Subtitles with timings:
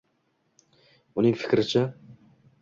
[1.23, 1.85] Uning fikricha